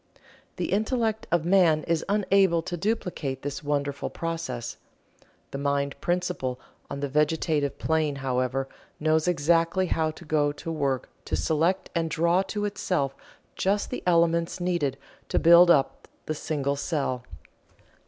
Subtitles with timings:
[0.55, 4.77] The intellect of man is unable to duplicate this wonderful process.
[5.51, 8.67] The Mind Principle on the Vegetative Plane, however,
[8.99, 13.13] knows exactly how to go to work to select and draw to itself
[13.55, 14.97] just the elements needed
[15.29, 17.23] to build up the single cell.